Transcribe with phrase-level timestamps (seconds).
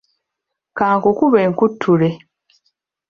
[0.77, 2.09] Kankukube nkuttule.